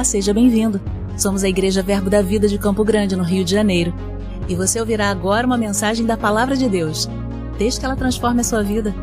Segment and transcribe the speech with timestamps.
[0.00, 0.80] Olá, seja bem-vindo.
[1.18, 3.92] Somos a Igreja Verbo da Vida de Campo Grande, no Rio de Janeiro.
[4.48, 7.06] E você ouvirá agora uma mensagem da Palavra de Deus.
[7.58, 8.94] Desde que ela transforme a sua vida.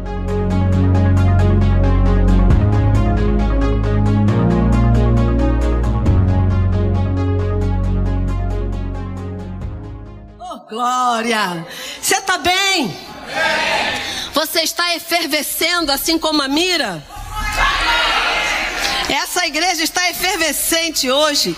[10.39, 11.63] Oh, glória!
[12.01, 12.91] Você está bem?
[14.33, 17.03] Você está efervescendo assim como a mira?
[19.17, 21.57] Essa igreja está efervescente hoje.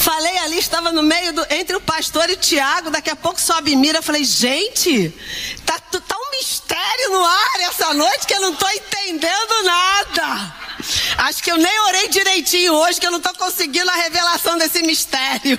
[0.00, 3.40] Falei ali, estava no meio do, entre o pastor e o Tiago, daqui a pouco
[3.40, 4.00] sobe mira.
[4.00, 5.12] Falei, gente,
[5.64, 10.54] tá, tá um mistério no ar essa noite que eu não estou entendendo nada.
[11.18, 14.82] Acho que eu nem orei direitinho hoje, que eu não estou conseguindo a revelação desse
[14.82, 15.58] mistério.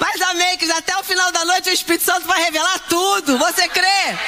[0.00, 3.38] Mas amém, que até o final da noite o Espírito Santo vai revelar tudo.
[3.38, 4.18] Você crê?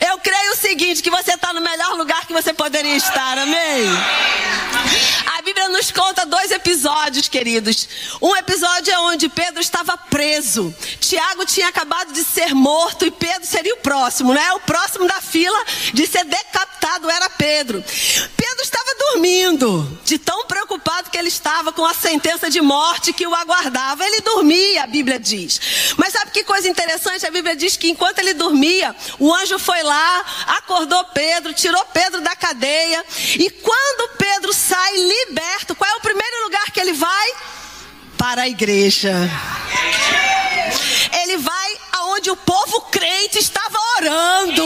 [0.00, 3.84] Eu creio o seguinte: que você está no melhor lugar que você poderia estar, amém?
[5.50, 7.88] Bíblia nos conta dois episódios, queridos.
[8.22, 10.72] Um episódio é onde Pedro estava preso.
[11.00, 14.52] Tiago tinha acabado de ser morto e Pedro seria o próximo, né?
[14.52, 15.58] O próximo da fila
[15.92, 17.82] de ser decapitado era Pedro.
[18.36, 23.26] Pedro estava dormindo, de tão preocupado que ele estava com a sentença de morte que
[23.26, 24.06] o aguardava.
[24.06, 25.94] Ele dormia, a Bíblia diz.
[25.96, 27.26] Mas sabe que coisa interessante?
[27.26, 30.24] A Bíblia diz que enquanto ele dormia, o anjo foi lá,
[30.58, 33.04] acordou Pedro, tirou Pedro da cadeia.
[33.34, 35.39] E quando Pedro sai liberto,
[35.80, 37.32] qual é o primeiro lugar que ele vai?
[38.18, 39.14] Para a igreja.
[41.22, 44.64] Ele vai aonde o povo crente estava orando.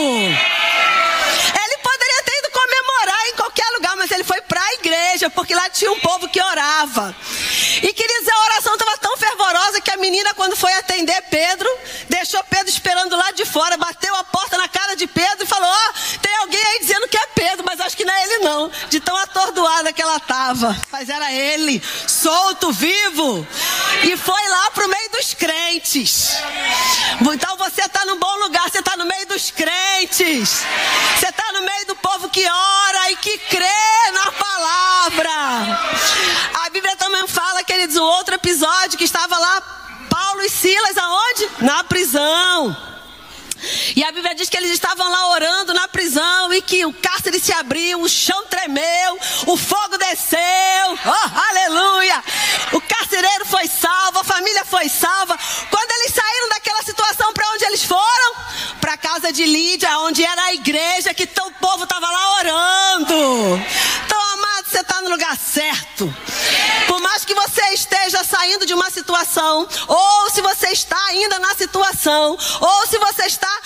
[4.05, 7.15] Mas ele foi para a igreja, porque lá tinha um povo que orava.
[7.81, 11.67] E queridos, a oração estava tão fervorosa que a menina, quando foi atender Pedro,
[12.07, 15.67] deixou Pedro esperando lá de fora, bateu a porta na cara de Pedro e falou:
[15.67, 18.37] Ó, oh, tem alguém aí dizendo que é Pedro, mas acho que não é ele
[18.43, 20.79] não, de tão atordoada que ela estava.
[20.91, 23.47] Mas era ele, solto, vivo.
[24.03, 26.35] E foi lá para o meio dos crentes.
[27.33, 30.63] Então você está no bom lugar, você está no meio dos crentes.
[31.17, 35.29] Você está no meio do povo que ora e que crê na palavra.
[36.65, 39.61] A Bíblia também fala, queridos, um outro episódio que estava lá,
[40.09, 41.49] Paulo e Silas, aonde?
[41.61, 42.75] Na prisão.
[43.95, 47.39] E a Bíblia diz que eles estavam lá orando na prisão e que o cárcere
[47.39, 49.17] se abriu, o chão tremeu,
[49.47, 50.39] o fogo desceu.
[51.05, 52.23] Oh, aleluia!
[52.73, 55.37] O carcereiro foi salvo, a família foi salva.
[55.69, 58.35] Quando eles saíram daquela situação, para onde eles foram?
[58.81, 63.54] Para a casa de Lídia, onde era a igreja que o povo estava lá orando.
[65.35, 66.13] Certo.
[66.87, 71.55] Por mais que você esteja saindo de uma situação, ou se você está ainda na
[71.55, 73.61] situação, ou se você está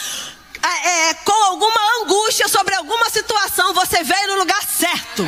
[0.62, 5.26] é, é, com alguma angústia sobre alguma situação, você veio no lugar certo.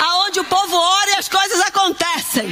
[0.00, 2.46] Aonde o povo ora e as coisas acontecem.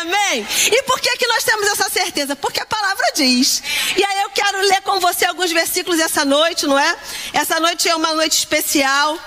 [0.00, 0.46] Amém?
[0.66, 2.36] E por que, que nós temos essa certeza?
[2.36, 3.62] Porque a palavra diz.
[3.96, 6.96] E aí eu quero ler com você alguns versículos essa noite, não é?
[7.32, 9.18] Essa noite é uma noite especial.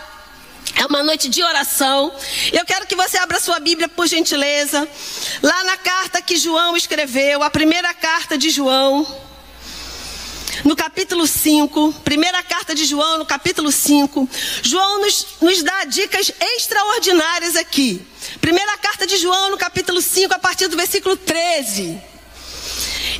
[0.76, 2.12] É uma noite de oração.
[2.52, 4.88] Eu quero que você abra sua Bíblia, por gentileza.
[5.42, 9.06] Lá na carta que João escreveu, a primeira carta de João,
[10.64, 14.30] no capítulo 5, primeira carta de João, no capítulo 5.
[14.64, 18.06] João nos, nos dá dicas extraordinárias aqui.
[18.42, 22.09] Primeira carta de João, no capítulo 5, a partir do versículo 13.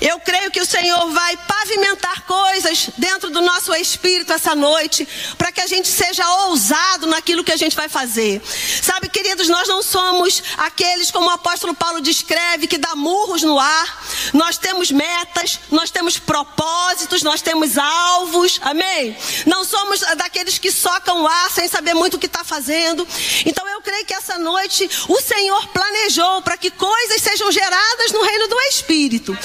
[0.02, 5.52] Eu creio que o Senhor vai pavimentar coisas dentro do nosso espírito essa noite, para
[5.52, 8.42] que a gente seja ousado naquilo que a gente vai fazer.
[8.82, 13.60] Sabe, queridos, nós não somos aqueles, como o apóstolo Paulo descreve, que dá murros no
[13.60, 14.04] ar.
[14.34, 19.18] Nós temos metas, nós temos propósitos, nós temos alvos, amém?
[19.46, 23.08] Não somos daqueles que socam o ar sem saber muito o que está fazendo.
[23.46, 28.22] Então eu creio que essa noite o Senhor planejou para que coisas sejam geradas no
[28.22, 29.38] reino do Espírito.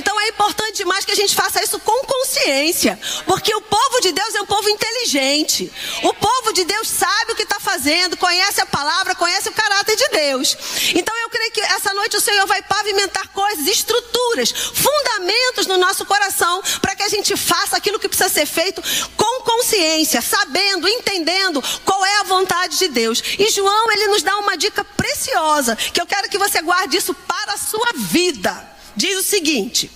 [0.00, 4.12] Então é importante demais que a gente faça isso com consciência, porque o povo de
[4.12, 5.70] Deus é um povo inteligente.
[6.02, 9.96] O povo de Deus sabe o que está fazendo, conhece a palavra, conhece o caráter
[9.96, 10.56] de Deus.
[10.94, 16.06] Então eu creio que essa noite o Senhor vai pavimentar coisas, estruturas, fundamentos no nosso
[16.06, 18.82] coração, para que a gente faça aquilo que precisa ser feito
[19.18, 23.22] com consciência, sabendo, entendendo qual é a vontade de Deus.
[23.38, 27.12] E João, ele nos dá uma dica preciosa, que eu quero que você guarde isso
[27.12, 29.90] para a sua vida diz o seguinte: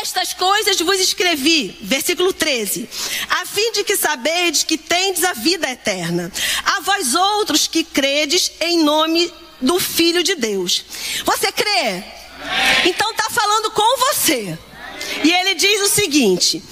[0.00, 2.88] estas coisas vos escrevi, versículo 13,
[3.28, 6.32] a fim de que sabedes que tendes a vida eterna.
[6.64, 10.84] A vós outros que credes em nome do Filho de Deus.
[11.24, 12.02] Você crê?
[12.84, 14.58] Então está falando com você.
[15.24, 16.62] E ele diz o seguinte: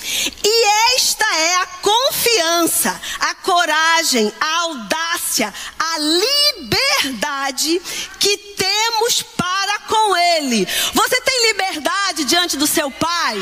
[0.42, 0.64] e
[0.94, 7.80] esta é a confiança, a coragem, a audácia, a liberdade
[8.18, 10.66] que temos para com Ele.
[10.92, 13.36] Você tem liberdade diante do seu Pai?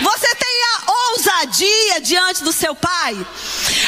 [0.00, 3.14] Você tem a ousadia diante do seu Pai?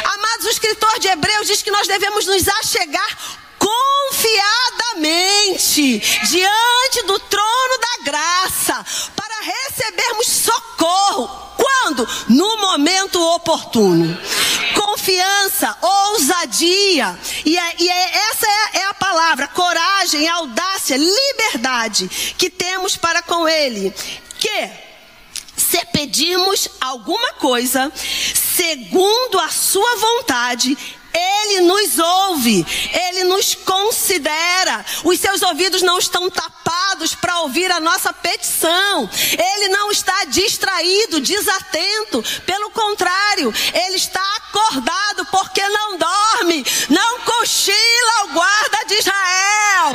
[0.05, 5.99] Amados, o escritor de Hebreus diz que nós devemos nos achegar confiadamente
[6.29, 11.29] diante do trono da graça para recebermos socorro.
[11.57, 12.07] Quando?
[12.29, 14.19] No momento oportuno.
[14.75, 17.19] Confiança, ousadia.
[17.45, 22.09] E, é, e é, essa é, é a palavra: coragem, audácia, liberdade
[22.39, 23.93] que temos para com Ele.
[24.39, 24.71] Que
[25.57, 27.93] se pedirmos alguma coisa
[28.57, 30.77] segundo a sua vontade,
[31.17, 34.85] ele nos ouve, Ele nos considera.
[35.05, 39.09] Os seus ouvidos não estão tapados para ouvir a nossa petição.
[39.33, 42.23] Ele não está distraído, desatento.
[42.45, 49.93] Pelo contrário, Ele está acordado porque não dorme, não cochila o guarda de Israel.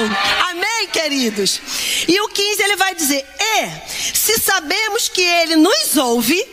[0.50, 1.62] Amém, queridos?
[2.08, 6.44] E o 15 ele vai dizer: E se sabemos que Ele nos ouve,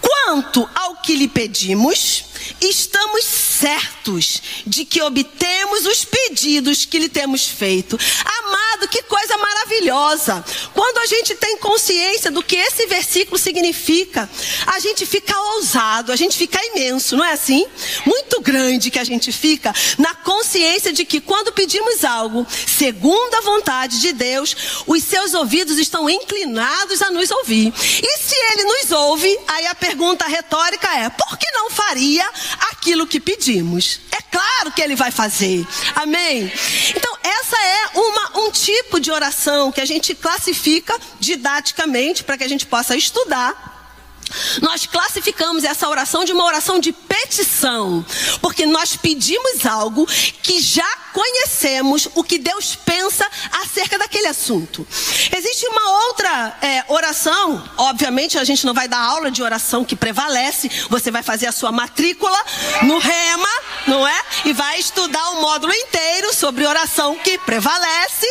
[0.00, 2.24] quanto ao que lhe pedimos,
[2.60, 3.24] estamos
[3.62, 7.96] certos de que obtemos os pedidos que lhe temos feito.
[8.40, 10.44] Amado, que coisa maravilhosa!
[10.74, 14.28] Quando a gente tem consciência do que esse versículo significa,
[14.66, 17.64] a gente fica ousado, a gente fica imenso, não é assim?
[18.04, 23.42] Muito grande que a gente fica na consciência de que quando pedimos algo segundo a
[23.42, 24.56] vontade de Deus,
[24.88, 27.72] os seus ouvidos estão inclinados a nos ouvir.
[27.78, 32.28] E se ele nos ouve, aí a pergunta retórica é: por que não faria
[32.72, 33.20] aquilo que
[33.52, 34.00] pedimos.
[34.10, 35.66] É claro que ele vai fazer.
[35.94, 36.50] Amém?
[36.94, 42.44] Então, essa é uma, um tipo de oração que a gente classifica didaticamente para que
[42.44, 43.72] a gente possa estudar
[44.62, 48.04] nós classificamos essa oração de uma oração de petição,
[48.40, 50.06] porque nós pedimos algo
[50.42, 53.28] que já conhecemos o que Deus pensa
[53.62, 54.86] acerca daquele assunto.
[55.62, 59.94] Existe uma outra é, oração, obviamente a gente não vai dar aula de oração que
[59.94, 62.36] prevalece, você vai fazer a sua matrícula
[62.82, 63.48] no Rema,
[63.86, 64.20] não é?
[64.44, 68.26] E vai estudar o módulo inteiro sobre oração que prevalece.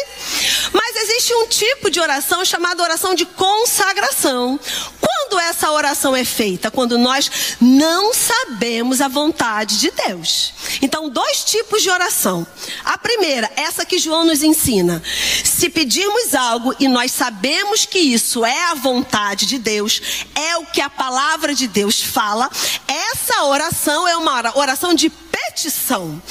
[0.74, 4.60] Mas existe um tipo de oração chamada oração de consagração.
[5.00, 6.72] Quando essa oração é feita?
[6.72, 10.54] Quando nós não sabemos a vontade de Deus.
[10.82, 12.46] Então, dois tipos de oração.
[12.84, 15.02] A primeira, essa que João nos ensina.
[15.44, 20.02] Se pedirmos algo e nós sabemos que isso é a vontade de Deus,
[20.36, 22.50] é o que a palavra de Deus fala,
[22.88, 26.22] essa oração é uma oração de petição.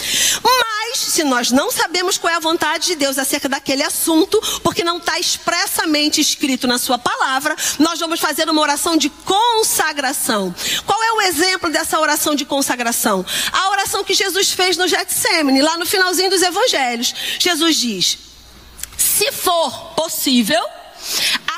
[0.42, 4.84] Mas, se nós não sabemos qual é a vontade de Deus acerca daquele assunto, porque
[4.84, 10.54] não está expressamente escrito na Sua palavra, nós vamos fazer uma oração de consagração.
[10.86, 13.24] Qual é o exemplo dessa oração de consagração?
[13.52, 17.14] A oração que Jesus fez no Getsemane, lá no finalzinho dos evangelhos.
[17.38, 18.18] Jesus diz:
[18.96, 20.62] Se for possível,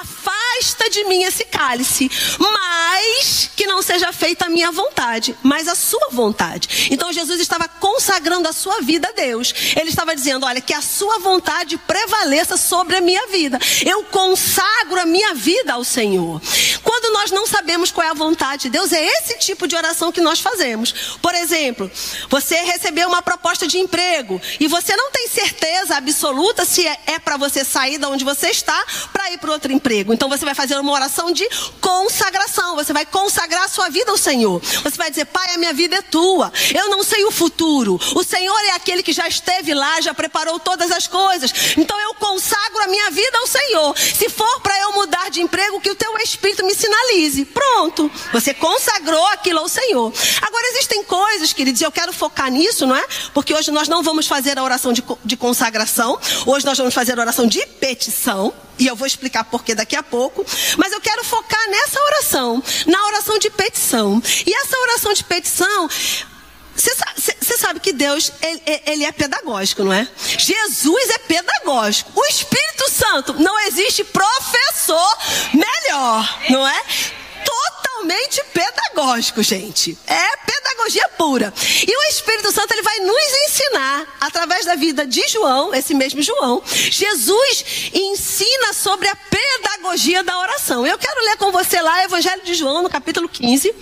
[0.03, 5.75] afasta de mim esse cálice, mas que não seja feita a minha vontade, mas a
[5.75, 6.89] sua vontade.
[6.91, 9.55] Então Jesus estava consagrando a sua vida a Deus.
[9.77, 13.59] Ele estava dizendo: olha, que a sua vontade prevaleça sobre a minha vida.
[13.85, 16.41] Eu consagro a minha vida ao Senhor.
[16.83, 20.13] Quando nós não sabemos qual é a vontade de Deus, é esse tipo de oração
[20.13, 21.17] que nós fazemos.
[21.21, 21.91] Por exemplo,
[22.29, 27.19] você recebeu uma proposta de emprego e você não tem certeza absoluta se é, é
[27.19, 29.92] para você sair da onde você está para ir para outro emprego.
[30.01, 31.49] Então você vai fazer uma oração de
[31.81, 32.77] consagração.
[32.77, 34.61] Você vai consagrar a sua vida ao Senhor.
[34.61, 36.53] Você vai dizer: Pai, a minha vida é tua.
[36.75, 38.01] Eu não sei o futuro.
[38.15, 41.53] O Senhor é aquele que já esteve lá, já preparou todas as coisas.
[41.77, 43.99] Então eu consagro a minha vida ao Senhor.
[43.99, 47.45] Se for para eu mudar de emprego, que o teu Espírito me sinalize.
[47.45, 48.11] Pronto.
[48.33, 50.13] Você consagrou aquilo ao Senhor.
[50.41, 53.05] Agora existem coisas, queridos, e eu quero focar nisso, não é?
[53.35, 56.19] Porque hoje nós não vamos fazer a oração de, de consagração.
[56.47, 58.53] Hoje nós vamos fazer a oração de petição.
[58.79, 60.45] E eu vou explicar por que daqui a pouco.
[60.77, 64.23] Mas eu quero focar nessa oração, na oração de petição.
[64.47, 65.89] E essa oração de petição,
[66.75, 70.09] você sabe, que Deus, ele, ele, é pedagógico, não é?
[70.39, 72.11] Jesus é pedagógico.
[72.15, 75.19] O Espírito Santo, não existe professor
[75.53, 76.83] melhor, não é?
[77.93, 79.97] Totalmente pedagógico, gente.
[80.07, 81.53] É pedagogia pura.
[81.87, 86.23] E o Espírito Santo ele vai nos ensinar através da vida de João, esse mesmo
[86.23, 86.63] João.
[86.67, 90.87] Jesus ensina sobre a pedagogia da oração.
[90.87, 93.75] Eu quero ler com você lá o Evangelho de João, no capítulo 15.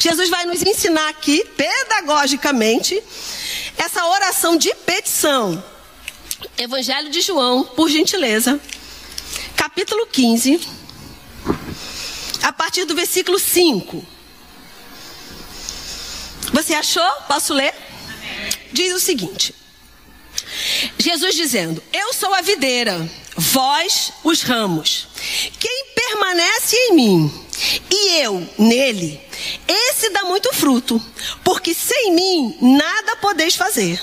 [0.00, 3.02] Jesus vai nos ensinar aqui pedagogicamente
[3.76, 5.62] essa oração de petição.
[6.56, 8.60] Evangelho de João, por gentileza.
[9.56, 10.78] Capítulo 15
[12.42, 14.04] a partir do versículo 5.
[16.52, 17.10] Você achou?
[17.26, 17.74] Posso ler?
[18.72, 19.54] Diz o seguinte:
[20.98, 25.08] Jesus dizendo: Eu sou a videira, vós os ramos.
[25.58, 27.46] Quem permanece em mim
[27.90, 29.20] e eu nele,
[29.66, 31.02] esse dá muito fruto,
[31.42, 34.00] porque sem mim nada podeis fazer.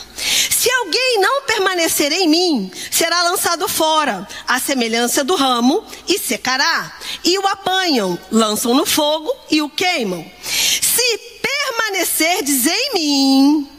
[0.66, 6.92] Se alguém não permanecer em mim, será lançado fora, à semelhança do ramo, e secará.
[7.24, 10.26] E o apanham, lançam no fogo e o queimam.
[10.42, 13.72] Se permanecerdes em mim,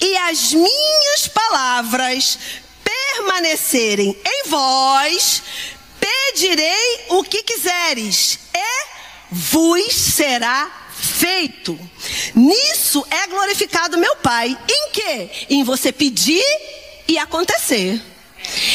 [0.00, 2.38] e as minhas palavras
[2.82, 5.42] permanecerem em vós,
[6.00, 8.86] pedirei o que quiseres, e
[9.30, 11.78] vos será feito.
[12.34, 14.56] Nisso é glorificado meu Pai.
[14.68, 15.30] Em que?
[15.50, 16.44] Em você pedir
[17.08, 18.00] e acontecer.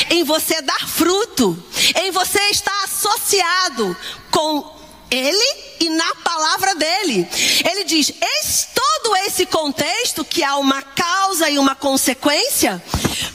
[0.10, 1.62] Em você dar fruto.
[1.96, 3.96] Em você estar associado
[4.31, 4.77] com
[5.10, 7.27] Ele e na palavra dele.
[7.69, 8.13] Ele diz:
[9.07, 12.81] todo esse contexto que há uma causa e uma consequência,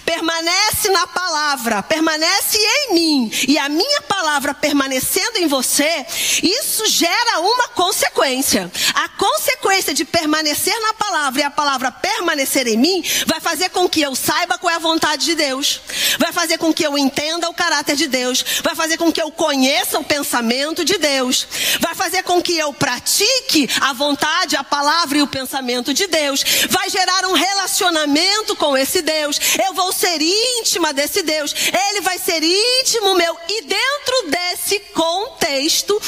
[0.05, 6.07] permanece na palavra, permanece em mim, e a minha palavra permanecendo em você,
[6.43, 8.71] isso gera uma consequência.
[8.95, 13.89] A consequência de permanecer na palavra e a palavra permanecer em mim vai fazer com
[13.89, 15.81] que eu saiba qual é a vontade de Deus,
[16.19, 19.31] vai fazer com que eu entenda o caráter de Deus, vai fazer com que eu
[19.31, 21.47] conheça o pensamento de Deus,
[21.81, 26.45] vai fazer com que eu pratique a vontade, a palavra e o pensamento de Deus,
[26.71, 29.39] vai gerar um relacionamento com esse Deus.
[29.67, 31.55] Eu vou ser íntima desse Deus,
[31.91, 36.01] ele vai ser íntimo meu, e dentro desse contexto,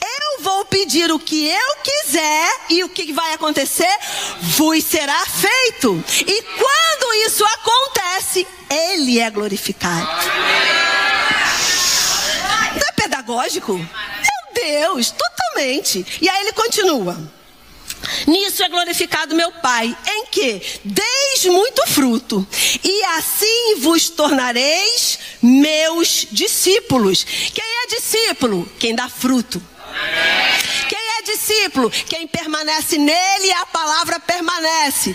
[0.00, 3.96] eu vou pedir o que eu quiser, e o que vai acontecer?
[4.40, 6.02] Vos será feito.
[6.26, 10.06] E quando isso acontece, ele é glorificado.
[12.74, 13.78] Não é pedagógico?
[14.68, 16.04] Deus, totalmente.
[16.20, 17.16] E aí ele continua.
[18.26, 22.46] Nisso é glorificado meu Pai, em que deis muito fruto,
[22.84, 27.24] e assim vos tornareis meus discípulos.
[27.52, 28.70] Quem é discípulo?
[28.78, 29.60] Quem dá fruto.
[29.90, 30.77] É
[31.28, 31.90] discípulo?
[31.90, 35.14] Quem permanece nele, a palavra permanece.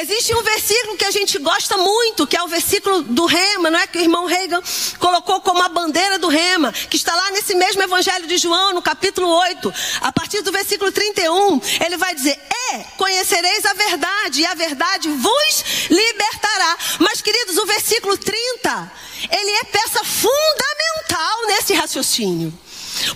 [0.00, 3.78] Existe um versículo que a gente gosta muito, que é o versículo do Rema, não
[3.78, 3.86] é?
[3.86, 4.62] Que o irmão Reagan
[4.98, 8.82] colocou como a bandeira do Rema, que está lá nesse mesmo Evangelho de João, no
[8.82, 12.38] capítulo 8, a partir do versículo 31, ele vai dizer:
[12.72, 16.78] É, conhecereis a verdade, e a verdade vos libertará.
[16.98, 18.92] Mas, queridos, o versículo 30,
[19.30, 22.52] ele é peça fundamental nesse raciocínio.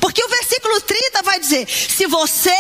[0.00, 2.56] Porque o versículo 30 vai dizer: se você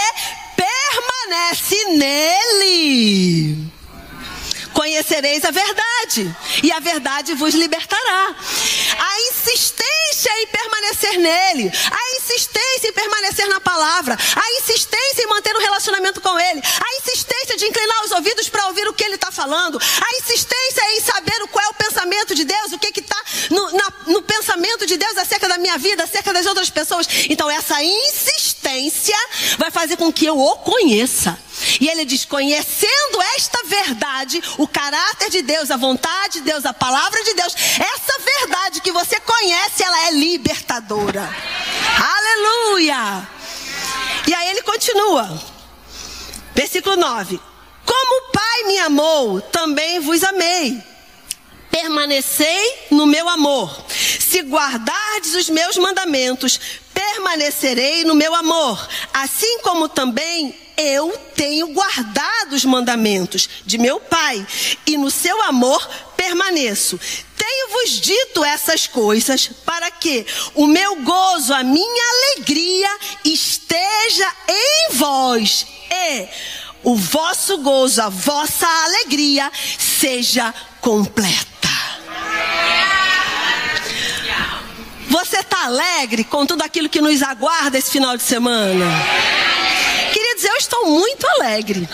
[0.56, 3.72] permanece nele,
[4.72, 8.34] conhecereis a verdade, e a verdade vos libertará.
[8.98, 15.54] A insistência em permanecer nele, a insistência em permanecer na palavra, a insistência em manter
[15.56, 19.14] um relacionamento com ele, a insistência de inclinar os ouvidos para ouvir o que ele
[19.14, 23.03] está falando, a insistência em saber qual é o pensamento de Deus, o que está
[25.64, 27.08] minha vida, acerca das outras pessoas.
[27.30, 29.16] Então, essa insistência
[29.56, 31.38] vai fazer com que eu o conheça.
[31.80, 36.74] E ele diz: conhecendo esta verdade, o caráter de Deus, a vontade de Deus, a
[36.74, 41.34] palavra de Deus, essa verdade que você conhece, ela é libertadora.
[42.16, 43.26] Aleluia!
[44.26, 45.42] E aí ele continua,
[46.54, 47.40] versículo 9:
[47.86, 50.93] Como o Pai me amou, também vos amei.
[51.74, 53.84] Permanecei no meu amor.
[53.88, 56.60] Se guardardes os meus mandamentos,
[56.94, 64.46] permanecerei no meu amor, assim como também eu tenho guardado os mandamentos de meu Pai,
[64.86, 65.84] e no seu amor
[66.16, 66.98] permaneço.
[67.36, 75.66] Tenho-vos dito essas coisas para que o meu gozo, a minha alegria esteja em vós
[75.90, 76.28] e
[76.84, 81.53] o vosso gozo, a vossa alegria seja completa.
[85.08, 88.84] Você está alegre com tudo aquilo que nos aguarda esse final de semana?
[90.12, 91.88] Queridos, eu estou muito alegre.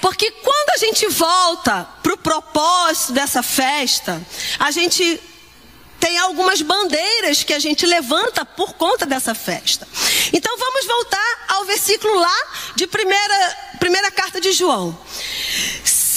[0.00, 4.20] Porque quando a gente volta para o propósito dessa festa,
[4.58, 5.20] a gente
[5.98, 9.88] tem algumas bandeiras que a gente levanta por conta dessa festa.
[10.32, 12.36] Então vamos voltar ao versículo lá
[12.76, 14.98] de primeira, primeira carta de João.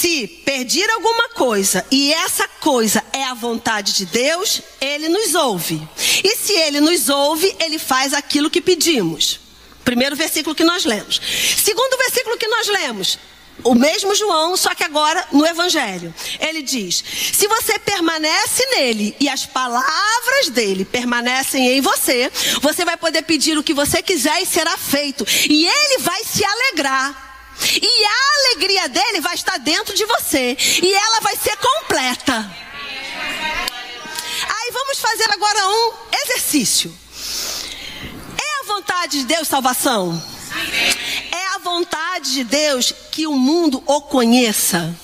[0.00, 5.82] Se pedir alguma coisa e essa coisa é a vontade de Deus, ele nos ouve.
[6.22, 9.40] E se ele nos ouve, ele faz aquilo que pedimos.
[9.84, 11.20] Primeiro versículo que nós lemos.
[11.64, 13.18] Segundo versículo que nós lemos,
[13.64, 16.14] o mesmo João, só que agora no Evangelho.
[16.38, 17.02] Ele diz:
[17.32, 22.30] se você permanece nele e as palavras dele permanecem em você,
[22.62, 25.26] você vai poder pedir o que você quiser e será feito.
[25.50, 27.27] E ele vai se alegrar.
[27.80, 30.56] E a alegria dele vai estar dentro de você.
[30.82, 32.56] E ela vai ser completa.
[34.48, 35.92] Aí vamos fazer agora um
[36.24, 36.96] exercício.
[38.40, 40.22] É a vontade de Deus salvação?
[41.32, 44.94] É a vontade de Deus que o mundo o conheça?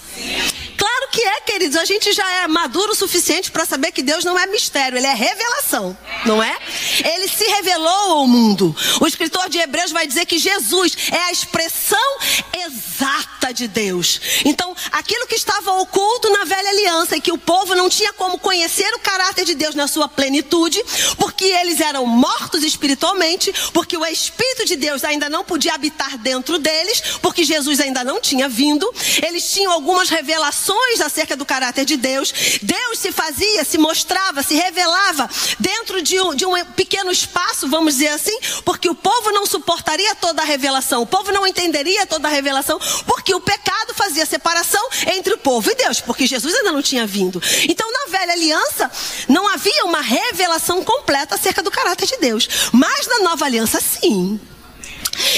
[0.85, 1.79] Claro que é, queridos.
[1.79, 5.07] A gente já é maduro o suficiente para saber que Deus não é mistério, ele
[5.07, 6.55] é revelação, não é?
[7.03, 8.76] Ele se revelou ao mundo.
[9.00, 12.19] O escritor de Hebreus vai dizer que Jesus é a expressão
[12.67, 14.21] exata de Deus.
[14.45, 18.38] Então, aquilo que estava oculto na velha aliança e que o povo não tinha como
[18.38, 20.85] conhecer o caráter de Deus na sua plenitude,
[21.17, 26.59] porque eles eram mortos espiritualmente, porque o Espírito de Deus ainda não podia habitar dentro
[26.59, 28.93] deles, porque Jesus ainda não tinha vindo.
[29.26, 30.74] Eles tinham algumas revelações
[31.04, 32.33] acerca do caráter de Deus.
[32.62, 35.28] Deus se fazia, se mostrava, se revelava
[35.59, 40.14] dentro de um, de um pequeno espaço, vamos dizer assim, porque o povo não suportaria
[40.14, 44.83] toda a revelação, o povo não entenderia toda a revelação, porque o pecado fazia separação
[45.14, 47.43] entre o povo e Deus, porque Jesus ainda não tinha vindo.
[47.69, 48.90] Então, na velha aliança,
[49.28, 54.40] não havia uma revelação completa acerca do caráter de Deus, mas na nova aliança, sim.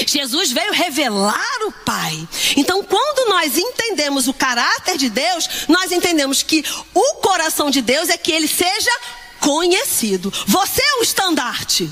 [0.05, 2.27] Jesus veio revelar o Pai.
[2.55, 8.09] Então, quando nós entendemos o caráter de Deus, nós entendemos que o coração de Deus
[8.09, 8.91] é que ele seja
[9.39, 10.33] conhecido.
[10.45, 11.89] Você é o estandarte.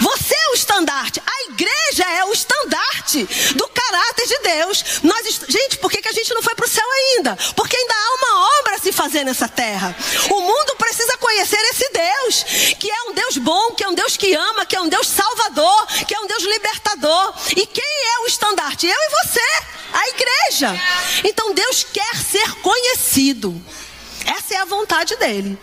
[0.00, 0.11] Você
[0.52, 1.20] o estandarte.
[1.24, 3.24] A igreja é o estandarte
[3.56, 4.84] do caráter de Deus.
[5.02, 7.36] Nós, gente, por que, que a gente não foi para o céu ainda?
[7.56, 9.96] Porque ainda há uma obra a se fazer nessa terra.
[10.30, 12.44] O mundo precisa conhecer esse Deus,
[12.78, 15.06] que é um Deus bom, que é um Deus que ama, que é um Deus
[15.08, 17.34] salvador, que é um Deus libertador.
[17.56, 18.86] E quem é o estandarte?
[18.86, 20.80] Eu e você, a igreja.
[21.24, 23.54] Então Deus quer ser conhecido.
[24.26, 25.58] Essa é a vontade dele.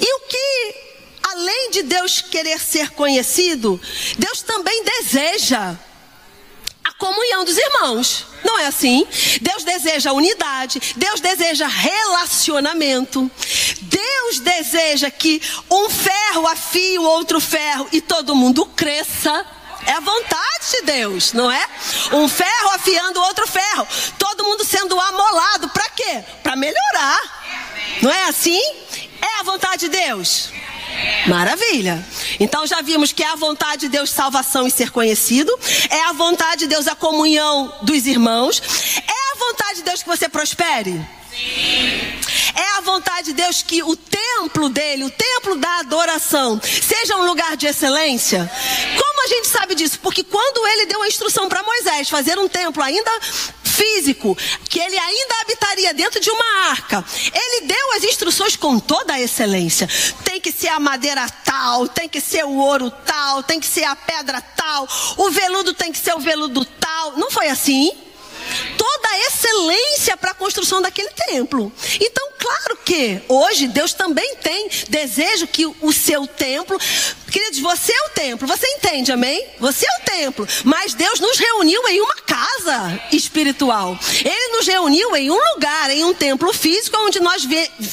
[0.00, 0.95] E o que
[1.30, 3.80] além de Deus querer ser conhecido,
[4.18, 5.76] Deus também deseja
[6.84, 8.26] a comunhão dos irmãos.
[8.44, 9.06] Não é assim?
[9.40, 13.30] Deus deseja unidade, Deus deseja relacionamento.
[13.82, 19.44] Deus deseja que um ferro afie o outro ferro e todo mundo cresça.
[19.84, 21.68] É a vontade de Deus, não é?
[22.12, 23.86] Um ferro afiando o outro ferro.
[24.18, 25.68] Todo mundo sendo amolado.
[25.68, 26.24] Para quê?
[26.42, 27.44] Para melhorar.
[28.02, 28.60] Não é assim?
[29.20, 30.50] É a vontade de Deus.
[31.26, 32.04] Maravilha.
[32.38, 35.52] Então já vimos que é a vontade de Deus salvação e ser conhecido,
[35.90, 38.62] é a vontade de Deus a comunhão dos irmãos,
[38.96, 40.92] é a vontade de Deus que você prospere.
[41.30, 42.16] Sim.
[42.54, 47.26] É a vontade de Deus que o templo dele, o templo da adoração, seja um
[47.26, 48.50] lugar de excelência.
[48.96, 49.98] Como a gente sabe disso?
[50.02, 53.10] Porque quando ele deu a instrução para Moisés fazer um templo ainda
[53.76, 54.36] físico,
[54.68, 57.04] que ele ainda habitaria dentro de uma arca.
[57.32, 59.88] Ele deu as instruções com toda a excelência.
[60.24, 63.84] Tem que ser a madeira tal, tem que ser o ouro tal, tem que ser
[63.84, 67.12] a pedra tal, o veludo tem que ser o veludo tal.
[67.16, 67.92] Não foi assim?
[68.76, 71.72] Toda a excelência para a construção daquele templo.
[72.00, 76.78] Então, claro que hoje Deus também tem desejo que o seu templo,
[77.30, 79.46] queridos, você é o templo, você entende, amém?
[79.58, 83.98] Você é o templo, mas Deus nos reuniu em uma casa espiritual.
[84.24, 87.46] Ele nos reuniu em um lugar, em um templo físico, onde nós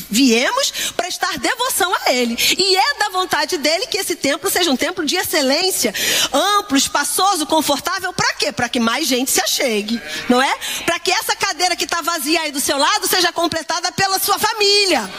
[0.09, 2.37] viemos prestar devoção a Ele.
[2.57, 5.93] E é da vontade dele que esse templo seja um templo de excelência,
[6.31, 8.13] amplo, espaçoso, confortável.
[8.13, 8.51] Para quê?
[8.51, 10.42] Para que mais gente se achegue, não é?
[10.85, 14.37] Para que essa cadeira que está vazia aí do seu lado seja completada pela sua
[14.39, 15.09] família.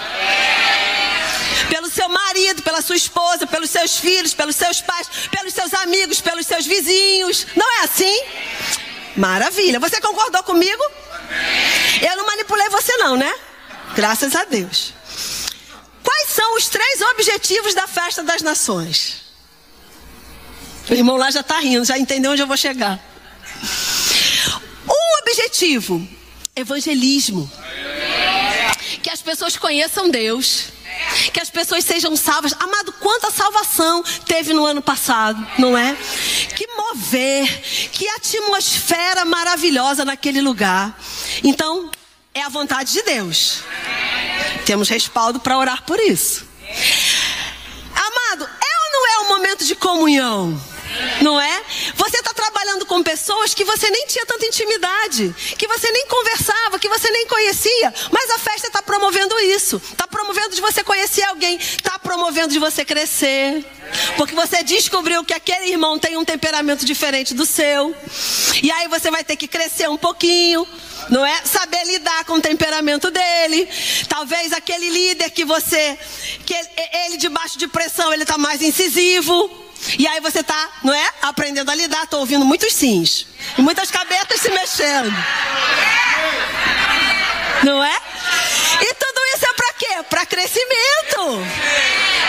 [1.69, 6.21] Pelo seu marido, pela sua esposa, pelos seus filhos, pelos seus pais, pelos seus amigos,
[6.21, 7.47] pelos seus vizinhos.
[7.57, 8.23] Não é assim?
[9.17, 9.79] Maravilha.
[9.81, 10.83] Você concordou comigo?
[12.03, 13.33] Eu não manipulei você não, né?
[13.95, 14.93] Graças a Deus.
[16.03, 19.23] Quais são os três objetivos da festa das nações?
[20.91, 23.01] O irmão lá já está rindo, já entendeu onde eu vou chegar.
[25.35, 26.07] Objetivo:
[26.55, 27.51] evangelismo.
[29.03, 30.67] Que as pessoas conheçam Deus.
[31.33, 32.55] Que as pessoas sejam salvas.
[32.61, 35.97] Amado, quanta salvação teve no ano passado, não é?
[36.55, 37.49] Que mover,
[37.91, 40.97] que atmosfera maravilhosa naquele lugar.
[41.43, 41.91] Então,
[42.33, 43.59] é a vontade de Deus.
[44.65, 46.47] Temos respaldo para orar por isso.
[47.93, 50.74] Amado, é ou não é um momento de comunhão?
[51.23, 51.63] Não é?
[51.97, 56.79] Você está trabalhando com pessoas que você nem tinha tanta intimidade, que você nem conversava,
[56.79, 59.77] que você nem conhecia, mas a festa está promovendo isso.
[59.77, 63.65] Está promovendo de você conhecer alguém, está promovendo de você crescer.
[64.17, 67.95] Porque você descobriu que aquele irmão tem um temperamento diferente do seu.
[68.63, 70.67] E aí você vai ter que crescer um pouquinho,
[71.11, 71.43] não é?
[71.45, 73.69] Saber lidar com o temperamento dele.
[74.09, 75.99] Talvez aquele líder que você,
[76.45, 76.69] que ele,
[77.07, 79.65] ele debaixo de pressão, ele está mais incisivo.
[79.99, 81.11] E aí você está, não é?
[81.23, 82.05] Aprendendo a lidar.
[82.05, 83.27] Estou ouvindo muitos sims.
[83.59, 85.13] E muitas cabeças se mexendo.
[87.63, 87.97] Não é?
[88.81, 90.03] E tudo isso é para quê?
[90.09, 91.47] Para crescimento.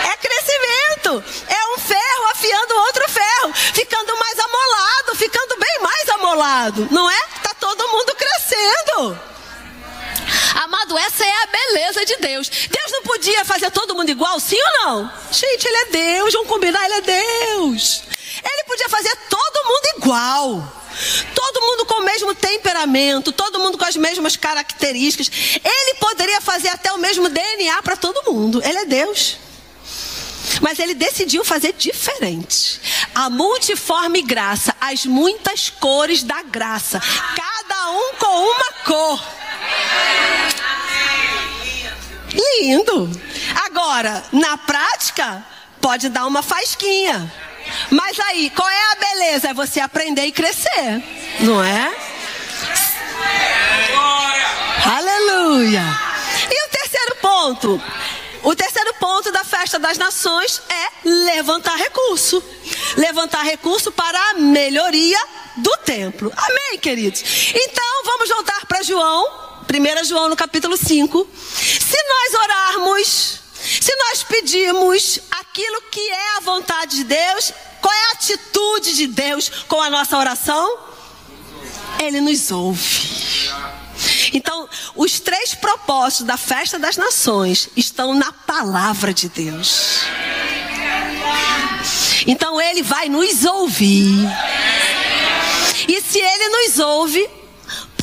[0.04, 1.24] É crescimento.
[1.48, 7.22] É um ferro afiando outro ferro, ficando mais amolado, ficando bem mais amolado, não é?
[7.42, 9.20] Tá todo mundo crescendo.
[10.96, 12.48] Amado, essa é a beleza de Deus.
[12.48, 15.12] Deus não podia fazer todo mundo igual, sim ou não?
[15.30, 18.02] Gente, Ele é Deus, vamos combinar, Ele é Deus.
[18.42, 20.72] Ele podia fazer todo mundo igual.
[21.34, 25.30] Todo mundo com o mesmo temperamento, todo mundo com as mesmas características.
[25.62, 28.62] Ele poderia fazer até o mesmo DNA para todo mundo.
[28.64, 29.36] Ele é Deus.
[30.62, 32.80] Mas ele decidiu fazer diferente.
[33.14, 39.36] A multiforme graça, as muitas cores da graça, cada um com uma cor.
[42.36, 43.10] Lindo.
[43.64, 45.44] Agora, na prática,
[45.80, 47.32] pode dar uma fasquinha.
[47.90, 49.48] Mas aí, qual é a beleza?
[49.48, 51.02] É você aprender e crescer,
[51.40, 51.94] não é?
[54.84, 55.82] Aleluia.
[56.50, 57.82] E o terceiro ponto?
[58.42, 62.42] O terceiro ponto da festa das nações é levantar recurso.
[62.96, 65.18] Levantar recurso para a melhoria
[65.56, 66.32] do templo.
[66.36, 67.52] Amém, queridos?
[67.54, 71.28] Então, vamos voltar para João, 1 João no capítulo 5.
[71.44, 78.06] Se nós orarmos, se nós pedimos aquilo que é a vontade de Deus, qual é
[78.06, 80.78] a atitude de Deus com a nossa oração?
[81.98, 83.50] Ele nos ouve.
[84.32, 90.00] Então, os três propósitos da festa das nações estão na palavra de Deus.
[92.26, 94.26] Então, ele vai nos ouvir.
[95.88, 97.28] E se ele nos ouve,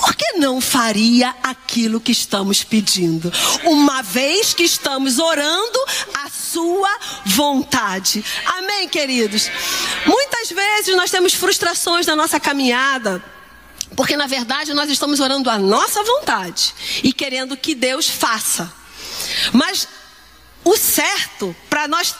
[0.03, 3.31] por que não faria aquilo que estamos pedindo?
[3.63, 5.79] Uma vez que estamos orando
[6.13, 6.89] a sua
[7.25, 8.23] vontade.
[8.45, 9.49] Amém, queridos?
[10.05, 13.23] Muitas vezes nós temos frustrações na nossa caminhada.
[13.95, 18.73] Porque na verdade nós estamos orando a nossa vontade e querendo que Deus faça.
[19.53, 19.87] Mas
[20.65, 22.13] o certo, para nós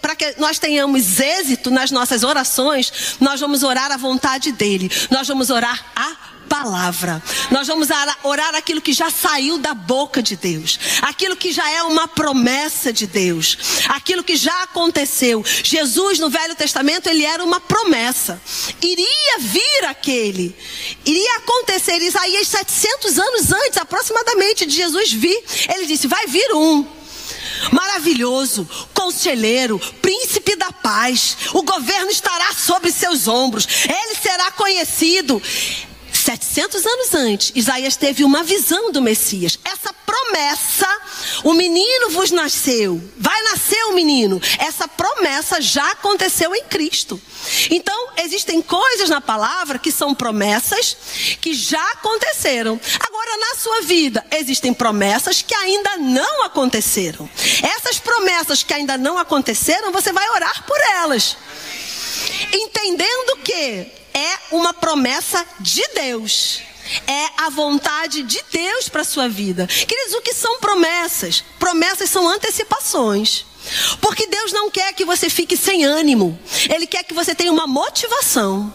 [0.00, 4.90] para que nós tenhamos êxito nas nossas orações, nós vamos orar a vontade dele.
[5.10, 7.22] Nós vamos orar a palavra.
[7.50, 7.88] Nós vamos
[8.22, 12.92] orar aquilo que já saiu da boca de Deus, aquilo que já é uma promessa
[12.92, 15.44] de Deus, aquilo que já aconteceu.
[15.62, 18.40] Jesus no Velho Testamento, ele era uma promessa.
[18.80, 20.56] Iria vir aquele,
[21.04, 22.00] iria acontecer.
[22.00, 25.42] Isaías 700 anos antes, aproximadamente, de Jesus vir,
[25.74, 26.86] ele disse: Vai vir um
[27.72, 31.36] maravilhoso, conselheiro, príncipe da paz.
[31.52, 33.66] O governo estará sobre seus ombros.
[33.84, 35.42] Ele será conhecido.
[36.26, 39.60] 700 anos antes, Isaías teve uma visão do Messias.
[39.64, 40.88] Essa promessa,
[41.44, 44.42] o menino vos nasceu, vai nascer o menino.
[44.58, 47.20] Essa promessa já aconteceu em Cristo.
[47.70, 50.96] Então, existem coisas na palavra que são promessas
[51.40, 52.80] que já aconteceram.
[52.98, 57.30] Agora, na sua vida, existem promessas que ainda não aconteceram.
[57.62, 61.36] Essas promessas que ainda não aconteceram, você vai orar por elas.
[62.52, 66.60] Entendendo que é uma promessa de Deus.
[67.06, 69.66] É a vontade de Deus para a sua vida.
[69.66, 71.44] Queridos, o que são promessas?
[71.58, 73.44] Promessas são antecipações.
[74.00, 76.38] Porque Deus não quer que você fique sem ânimo.
[76.70, 78.72] Ele quer que você tenha uma motivação.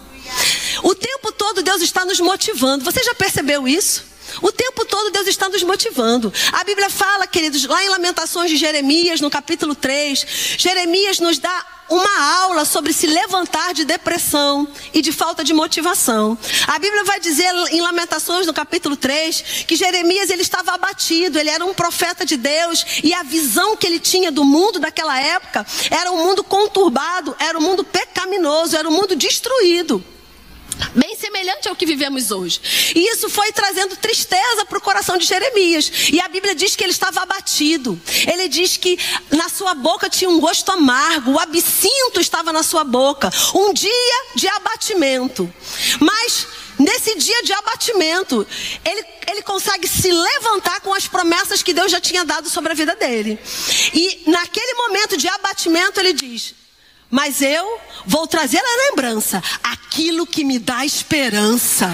[0.84, 2.84] O tempo todo Deus está nos motivando.
[2.84, 4.11] Você já percebeu isso?
[4.42, 6.32] O tempo todo Deus está nos motivando.
[6.52, 10.26] A Bíblia fala, queridos, lá em Lamentações de Jeremias, no capítulo 3,
[10.58, 16.38] Jeremias nos dá uma aula sobre se levantar de depressão e de falta de motivação.
[16.68, 21.50] A Bíblia vai dizer em Lamentações, no capítulo 3, que Jeremias ele estava abatido, ele
[21.50, 25.66] era um profeta de Deus e a visão que ele tinha do mundo daquela época
[25.90, 30.04] era um mundo conturbado, era um mundo pecaminoso, era um mundo destruído.
[30.96, 32.60] Bem semelhante ao que vivemos hoje.
[32.96, 35.92] E isso foi trazendo tristeza para o coração de Jeremias.
[36.12, 38.00] E a Bíblia diz que ele estava abatido.
[38.28, 38.98] Ele diz que
[39.30, 43.30] na sua boca tinha um gosto amargo, o absinto estava na sua boca.
[43.54, 45.54] Um dia de abatimento.
[46.00, 46.48] Mas
[46.80, 48.46] nesse dia de abatimento,
[48.84, 52.76] ele, ele consegue se levantar com as promessas que Deus já tinha dado sobre a
[52.76, 53.40] vida dele.
[53.94, 56.56] E naquele momento de abatimento, ele diz:
[57.12, 61.88] mas eu vou trazer a lembrança aquilo que me dá esperança.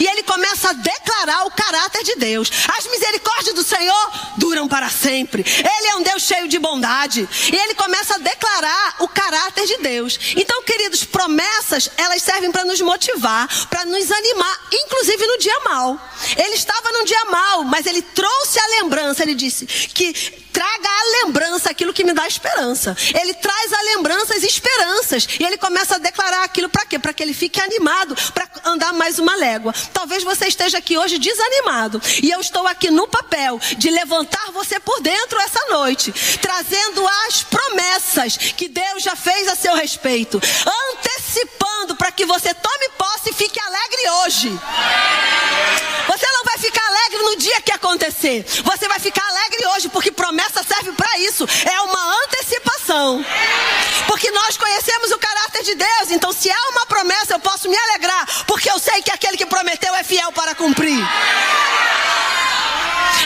[0.00, 2.50] E ele começa a declarar o caráter de Deus.
[2.76, 5.44] As misericórdias do Senhor duram para sempre.
[5.44, 7.28] Ele é um Deus cheio de bondade.
[7.52, 10.18] E ele começa a declarar o caráter de Deus.
[10.36, 16.12] Então, queridos, promessas, elas servem para nos motivar, para nos animar, inclusive no dia mal.
[16.36, 19.22] Ele estava num dia mal, mas ele trouxe a lembrança.
[19.22, 22.96] Ele disse que traga a lembrança aquilo que me dá esperança.
[23.20, 25.26] Ele traz a lembranças esperança esperanças.
[25.38, 26.98] E ele começa a declarar aquilo para quê?
[26.98, 29.74] Para que ele fique animado para andar mais uma légua.
[29.92, 32.00] Talvez você esteja aqui hoje desanimado.
[32.22, 37.42] E eu estou aqui no papel de levantar você por dentro essa noite, trazendo as
[37.42, 40.40] promessas que Deus já fez a seu respeito,
[40.92, 44.60] antecipando para que você tome posse e fique alegre hoje.
[46.06, 48.44] Você não vai ficar alegre no dia que acontecer.
[48.64, 51.46] Você vai ficar alegre hoje, porque promessa serve para isso.
[51.64, 53.24] É uma antecipação.
[54.06, 56.10] Porque nós conhecemos o caráter de Deus.
[56.10, 58.44] Então, se há uma promessa, eu posso me alegrar.
[58.46, 60.98] Porque eu sei que aquele que prometeu é fiel para cumprir.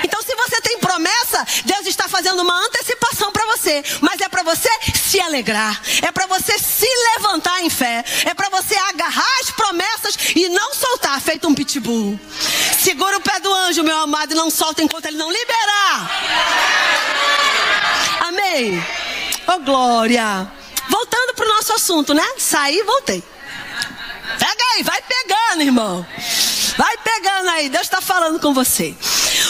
[0.03, 3.83] Então, se você tem promessa, Deus está fazendo uma antecipação para você.
[4.01, 5.81] Mas é para você se alegrar.
[6.03, 8.05] É para você se levantar em fé.
[8.25, 12.19] É para você agarrar as promessas e não soltar, feito um pitbull.
[12.83, 16.11] Segura o pé do anjo, meu amado, e não solta enquanto ele não liberar.
[18.21, 18.85] Amém.
[19.47, 20.51] Oh, glória.
[20.89, 22.27] Voltando para o nosso assunto, né?
[22.39, 23.23] Saí e voltei.
[24.39, 26.07] Pega aí, vai pegando, irmão.
[26.77, 28.95] Vai pegando aí, Deus está falando com você.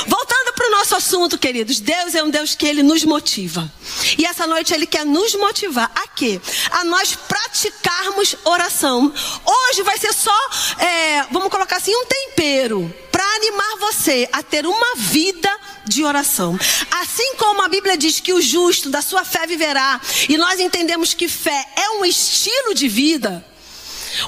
[0.09, 3.71] Voltando para o nosso assunto, queridos, Deus é um Deus que ele nos motiva.
[4.17, 6.41] E essa noite ele quer nos motivar a quê?
[6.71, 9.13] A nós praticarmos oração.
[9.45, 14.65] Hoje vai ser só, é, vamos colocar assim, um tempero para animar você a ter
[14.65, 16.59] uma vida de oração.
[16.91, 21.13] Assim como a Bíblia diz que o justo da sua fé viverá, e nós entendemos
[21.13, 23.45] que fé é um estilo de vida.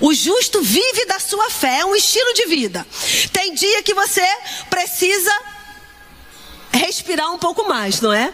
[0.00, 2.86] O justo vive da sua fé, é um estilo de vida.
[3.32, 4.26] Tem dia que você
[4.68, 5.32] precisa
[6.72, 8.32] respirar um pouco mais, não é?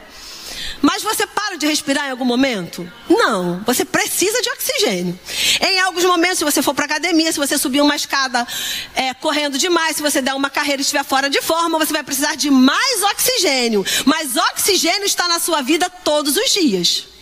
[0.80, 2.90] Mas você para de respirar em algum momento?
[3.08, 5.18] Não, você precisa de oxigênio.
[5.60, 8.46] Em alguns momentos, se você for para academia, se você subir uma escada
[8.94, 12.02] é, correndo demais, se você der uma carreira e estiver fora de forma, você vai
[12.02, 13.84] precisar de mais oxigênio.
[14.04, 17.15] Mas oxigênio está na sua vida todos os dias.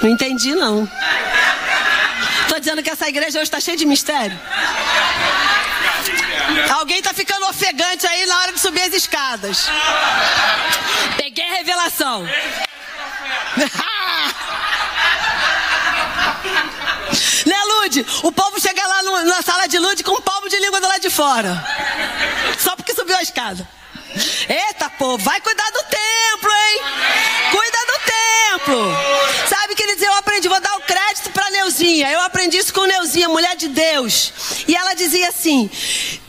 [0.00, 0.88] Não entendi, não.
[2.42, 4.38] Estou dizendo que essa igreja hoje está cheia de mistério.
[6.74, 9.68] Alguém está ficando ofegante aí na hora de subir as escadas.
[11.16, 12.22] Peguei a revelação.
[17.46, 18.04] né, Lude?
[18.22, 20.88] O povo chega lá no, na sala de Lude com um palmo de língua do
[20.88, 21.64] lado de fora.
[22.58, 23.68] Só porque subiu a escada.
[24.48, 26.82] Eita, povo, vai cuidar do templo, hein?
[27.50, 28.96] Cuida do templo.
[31.82, 32.10] Neuzinha.
[32.10, 34.32] Eu aprendi isso com Neuzinha, mulher de Deus.
[34.68, 35.68] E ela dizia assim: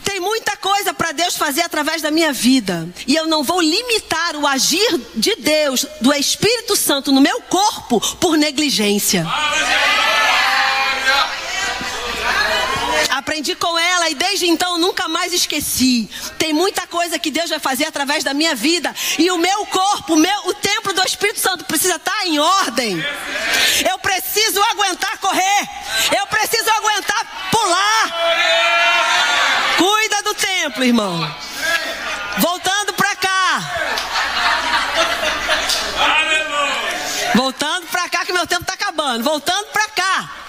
[0.02, 2.88] tem muita coisa para Deus fazer através da minha vida.
[3.06, 8.00] E eu não vou limitar o agir de Deus, do Espírito Santo no meu corpo,
[8.16, 9.24] por negligência.
[13.24, 16.10] Aprendi com ela e desde então nunca mais esqueci.
[16.38, 20.12] Tem muita coisa que Deus vai fazer através da minha vida e o meu corpo,
[20.12, 23.02] o, meu, o templo do Espírito Santo precisa estar em ordem.
[23.90, 25.68] Eu preciso aguentar correr.
[26.14, 28.12] Eu preciso aguentar pular.
[29.78, 31.36] Cuida do templo, irmão.
[32.36, 33.70] Voltando para cá.
[37.34, 39.24] Voltando para cá que meu tempo está acabando.
[39.24, 40.43] Voltando para cá.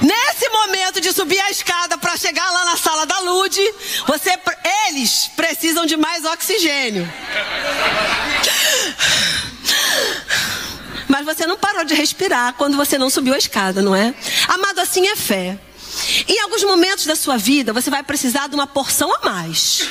[0.00, 3.62] Nesse momento de subir a escada para chegar lá na sala da Lude,
[4.06, 4.38] você,
[4.88, 7.10] eles precisam de mais oxigênio.
[11.08, 14.14] Mas você não parou de respirar quando você não subiu a escada, não é?
[14.48, 15.58] Amado, assim é fé.
[16.28, 19.88] Em alguns momentos da sua vida, você vai precisar de uma porção a mais.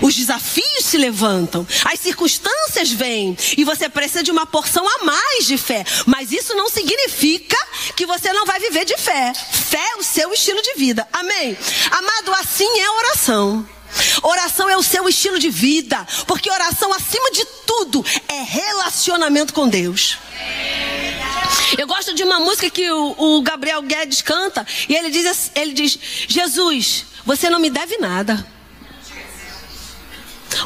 [0.00, 5.46] Os desafios se levantam, as circunstâncias vêm e você precisa de uma porção a mais
[5.46, 5.84] de fé.
[6.06, 7.56] Mas isso não significa
[7.96, 9.32] que você não vai viver de fé.
[9.34, 11.06] Fé é o seu estilo de vida.
[11.12, 11.56] Amém?
[11.90, 13.68] Amado, assim é oração.
[14.22, 19.68] Oração é o seu estilo de vida, porque oração, acima de tudo, é relacionamento com
[19.68, 20.18] Deus.
[21.76, 25.72] Eu gosto de uma música que o, o Gabriel Guedes canta e ele diz, ele
[25.72, 28.46] diz: Jesus, você não me deve nada.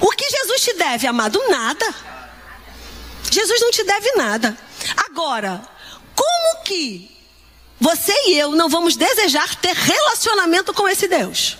[0.00, 1.42] O que Jesus te deve, amado?
[1.48, 1.94] Nada.
[3.30, 4.56] Jesus não te deve nada.
[5.08, 5.66] Agora,
[6.14, 7.10] como que
[7.80, 11.56] você e eu não vamos desejar ter relacionamento com esse Deus?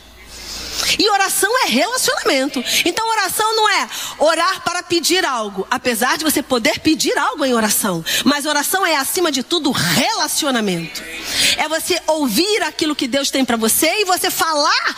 [0.99, 2.63] E oração é relacionamento.
[2.85, 3.89] Então, oração não é
[4.19, 8.05] orar para pedir algo, apesar de você poder pedir algo em oração.
[8.25, 11.03] Mas oração é, acima de tudo, relacionamento.
[11.57, 14.97] É você ouvir aquilo que Deus tem para você e você falar.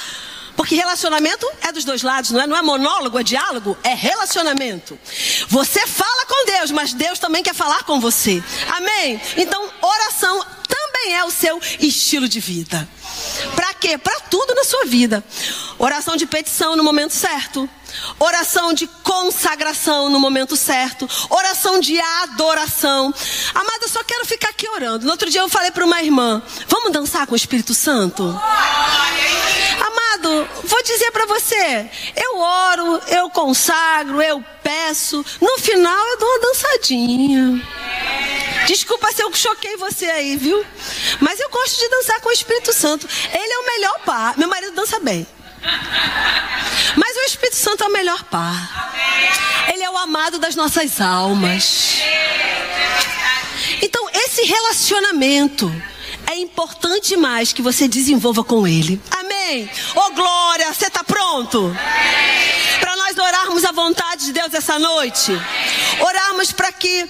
[0.56, 2.46] Porque relacionamento é dos dois lados, não é?
[2.46, 4.98] Não é monólogo, é diálogo, é relacionamento.
[5.48, 8.42] Você fala com Deus, mas Deus também quer falar com você.
[8.68, 9.18] Amém?
[9.38, 12.86] Então, oração também é o seu estilo de vida.
[13.54, 13.98] Para quê?
[13.98, 15.24] Para tudo na sua vida.
[15.78, 17.68] Oração de petição no momento certo.
[18.18, 21.08] Oração de consagração no momento certo.
[21.28, 23.12] Oração de adoração.
[23.54, 25.04] Amada, eu só quero ficar aqui orando.
[25.04, 28.22] No outro dia eu falei para uma irmã: Vamos dançar com o Espírito Santo?
[29.80, 35.24] Amado, vou dizer para você: eu oro, eu consagro, eu peço.
[35.40, 37.62] No final eu dou uma dançadinha.
[38.66, 40.64] Desculpa se eu choquei você aí, viu?
[41.18, 43.08] Mas eu gosto de dançar com o Espírito Santo.
[43.32, 44.36] Ele é o melhor par.
[44.38, 45.26] Meu marido dança bem.
[46.96, 48.92] Mas o Espírito Santo é o melhor par.
[49.72, 52.00] Ele é o amado das nossas almas.
[53.82, 55.70] Então, esse relacionamento
[56.26, 59.00] é importante demais que você desenvolva com ele.
[59.10, 59.70] Amém.
[59.94, 61.74] Ô oh, glória, você está pronto?
[62.78, 65.32] Para nós orarmos a vontade de Deus essa noite.
[66.00, 67.08] Orarmos para que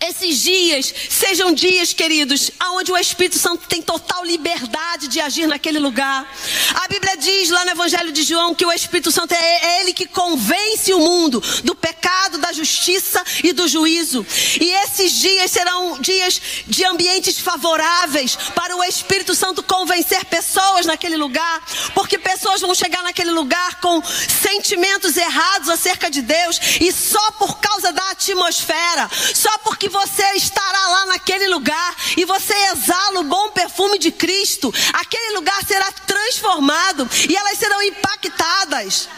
[0.00, 5.78] esses dias sejam dias, queridos, onde o Espírito Santo tem total liberdade de agir naquele
[5.78, 6.26] lugar.
[6.74, 9.92] A Bíblia diz lá no Evangelho de João que o Espírito Santo é, é ele
[9.92, 14.26] que convence o mundo do pecado, da justiça e do juízo.
[14.58, 21.16] E esses dias serão dias de ambientes favoráveis para o Espírito Santo convencer pessoas naquele
[21.16, 21.62] lugar,
[21.94, 27.58] porque pessoas vão chegar naquele lugar com sentimentos errados acerca de Deus e só por
[27.58, 33.50] causa da atmosfera, só porque você estará lá naquele lugar e você exala o bom
[33.50, 39.08] perfume de Cristo, aquele lugar será transformado e elas serão impactadas.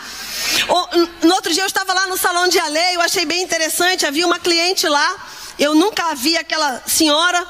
[1.22, 4.26] No outro dia eu estava lá no salão de Alê, eu achei bem interessante, havia
[4.26, 5.16] uma cliente lá,
[5.58, 7.46] eu nunca vi aquela senhora,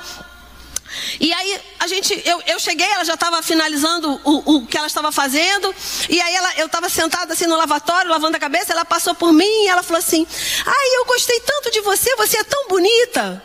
[1.20, 4.86] e aí a gente, eu, eu cheguei, ela já estava finalizando o, o, que ela
[4.86, 5.74] estava fazendo.
[6.08, 8.72] E aí ela, eu estava sentada assim no lavatório, lavando a cabeça.
[8.72, 10.26] Ela passou por mim e ela falou assim:
[10.66, 13.42] Ai, eu gostei tanto de você, você é tão bonita.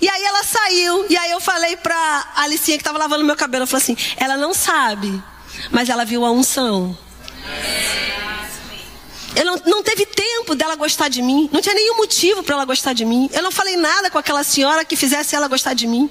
[0.00, 1.06] E aí ela saiu.
[1.08, 1.96] E aí eu falei para
[2.34, 5.22] a Alicinha que estava lavando meu cabelo, eu falei assim: Ela não sabe,
[5.70, 6.96] mas ela viu a unção.
[9.36, 11.48] Eu não, não teve tempo dela gostar de mim.
[11.52, 13.30] Não tinha nenhum motivo para ela gostar de mim.
[13.32, 16.10] Eu não falei nada com aquela senhora que fizesse ela gostar de mim.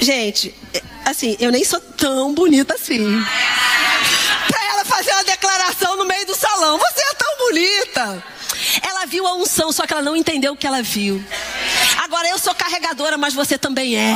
[0.00, 0.54] Gente,
[1.04, 3.24] assim, eu nem sou tão bonita assim.
[4.46, 6.78] Pra ela fazer uma declaração no meio do salão.
[6.78, 8.24] Você é tão bonita.
[8.82, 11.22] Ela viu a unção, só que ela não entendeu o que ela viu.
[12.02, 14.14] Agora eu sou carregadora, mas você também é.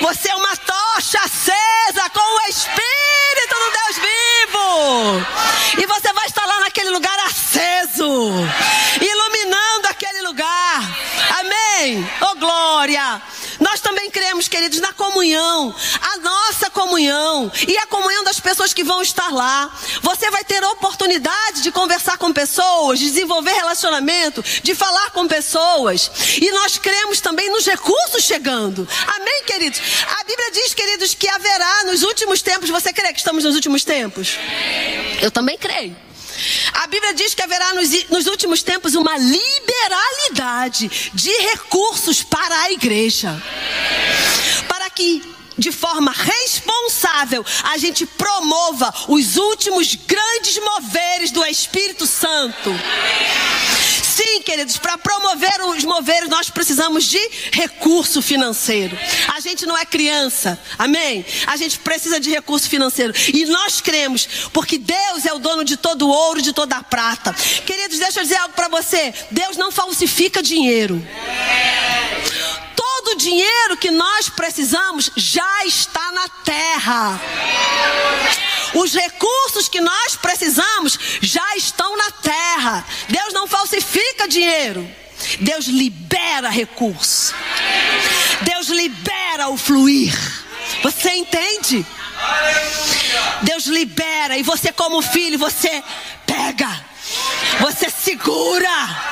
[0.00, 5.26] Você é uma tocha acesa com o Espírito do Deus vivo.
[5.82, 8.30] E você vai estar lá naquele lugar aceso.
[11.86, 12.04] Amém.
[12.20, 13.22] Oh glória.
[13.60, 18.82] Nós também cremos, queridos, na comunhão, a nossa comunhão e a comunhão das pessoas que
[18.82, 19.72] vão estar lá.
[20.02, 26.10] Você vai ter oportunidade de conversar com pessoas, de desenvolver relacionamento, de falar com pessoas.
[26.40, 28.86] E nós cremos também nos recursos chegando.
[29.06, 29.80] Amém, queridos?
[30.20, 32.68] A Bíblia diz, queridos, que haverá nos últimos tempos.
[32.68, 34.36] Você crê que estamos nos últimos tempos?
[35.22, 36.05] Eu também creio.
[36.72, 42.72] A Bíblia diz que haverá nos, nos, últimos tempos uma liberalidade de recursos para a
[42.72, 43.42] igreja.
[44.68, 45.22] Para que,
[45.58, 52.70] de forma responsável, a gente promova os últimos grandes moveres do Espírito Santo.
[54.16, 57.20] Sim, queridos, para promover os moveres nós precisamos de
[57.52, 58.96] recurso financeiro.
[59.34, 61.24] A gente não é criança, amém?
[61.46, 63.12] A gente precisa de recurso financeiro.
[63.34, 66.82] E nós cremos, porque Deus é o dono de todo o ouro, de toda a
[66.82, 67.34] prata.
[67.66, 71.06] Queridos, deixa eu dizer algo para você: Deus não falsifica dinheiro.
[73.06, 77.20] Todo o dinheiro que nós precisamos já está na terra.
[78.74, 82.84] Os recursos que nós precisamos já estão na terra.
[83.08, 84.90] Deus não falsifica dinheiro.
[85.38, 87.32] Deus libera recurso.
[88.42, 90.12] Deus libera o fluir.
[90.82, 91.86] Você entende?
[93.42, 95.80] Deus libera e você como filho, você
[96.26, 96.84] pega.
[97.60, 99.06] Você segura.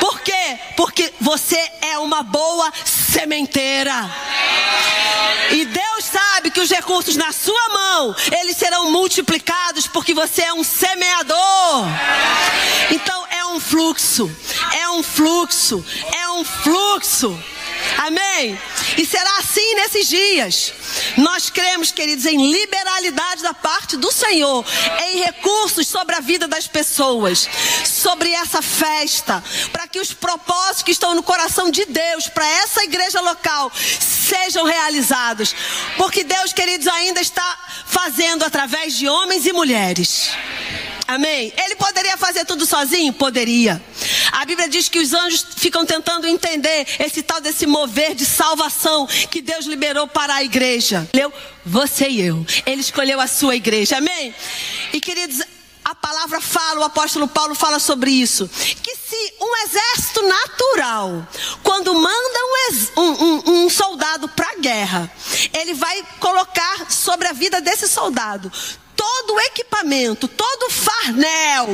[0.00, 0.58] Por quê?
[0.76, 4.10] Porque você é uma boa sementeira.
[5.50, 10.52] E Deus sabe que os recursos na sua mão, eles serão multiplicados porque você é
[10.52, 11.86] um semeador.
[12.90, 14.30] Então é um fluxo,
[14.72, 17.55] é um fluxo, é um fluxo.
[17.98, 18.58] Amém?
[18.96, 20.72] E será assim nesses dias.
[21.16, 24.64] Nós cremos, queridos, em liberalidade da parte do Senhor,
[25.08, 27.48] em recursos sobre a vida das pessoas,
[27.84, 32.84] sobre essa festa, para que os propósitos que estão no coração de Deus para essa
[32.84, 35.54] igreja local sejam realizados.
[35.96, 40.30] Porque Deus, queridos, ainda está fazendo através de homens e mulheres.
[41.08, 41.52] Amém?
[41.56, 43.12] Ele poderia fazer tudo sozinho?
[43.12, 43.80] Poderia.
[44.32, 49.06] A Bíblia diz que os anjos ficam tentando entender esse tal desse mover de salvação
[49.30, 51.06] que Deus liberou para a igreja.
[51.64, 52.46] Você e eu.
[52.64, 53.98] Ele escolheu a sua igreja.
[53.98, 54.34] Amém?
[54.94, 55.42] E queridos,
[55.84, 58.48] a palavra fala, o apóstolo Paulo fala sobre isso.
[58.82, 61.28] Que se um exército natural,
[61.62, 62.38] quando manda
[62.96, 65.12] um, um, um soldado para a guerra,
[65.52, 68.50] ele vai colocar sobre a vida desse soldado
[68.96, 71.66] todo o equipamento, todo o farnel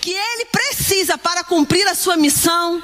[0.00, 2.82] que ele precisa para cumprir a sua missão.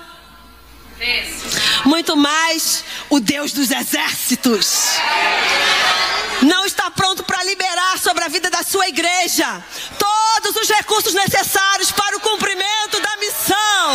[1.84, 4.90] Muito mais o Deus dos exércitos.
[6.42, 9.62] Não está pronto para liberar sobre a vida da sua igreja
[9.98, 13.90] todos os recursos necessários para o cumprimento da missão.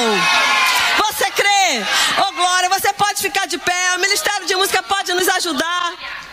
[0.98, 1.84] Você crê?
[2.28, 3.96] Oh glória, você pode ficar de pé.
[3.96, 6.27] O Ministério de Música pode nos ajudar.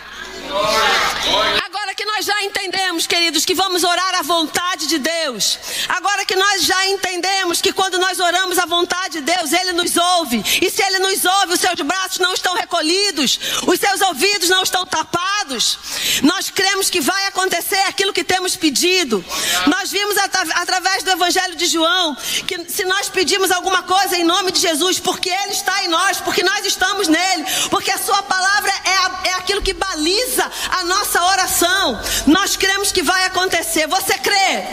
[1.65, 5.59] Agora que nós já entendemos, queridos, que vamos orar à vontade de Deus.
[5.89, 9.95] Agora que nós já entendemos que quando nós oramos à vontade de Deus, Ele nos
[9.95, 10.43] ouve.
[10.61, 14.63] E se Ele nos ouve, os seus braços não estão recolhidos, os seus ouvidos não
[14.63, 15.79] estão tapados.
[16.23, 19.23] Nós cremos que vai acontecer aquilo que temos pedido.
[19.67, 22.15] Nós vimos at através do Evangelho de João
[22.47, 26.19] que se nós pedimos alguma coisa em nome de Jesus, porque Ele está em nós,
[26.21, 31.23] porque nós estamos nele, porque a Sua palavra é, é aquilo que baliza a nossa
[31.23, 31.99] oração.
[32.27, 33.87] Nós cremos que vai acontecer.
[33.87, 34.63] Você crê?